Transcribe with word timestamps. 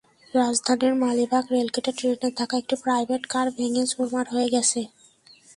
রাজধানীর 0.33 0.93
মালিবাগ 0.95 1.45
রেলগেটে 1.51 1.91
ট্রেনের 1.97 2.33
ধাক্কায় 2.37 2.61
একটি 2.61 2.75
প্রাইভেট 2.83 3.21
কার 3.27 3.47
ভেঙে 3.57 3.83
চুরমার 3.87 4.25
হয়ে 4.33 4.49
গেছে। 4.49 4.81